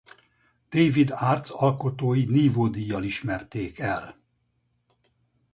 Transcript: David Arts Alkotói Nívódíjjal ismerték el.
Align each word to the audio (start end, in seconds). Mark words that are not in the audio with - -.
David 0.71 1.11
Arts 1.17 1.49
Alkotói 1.51 2.25
Nívódíjjal 2.25 3.03
ismerték 3.03 3.79
el. 3.79 4.19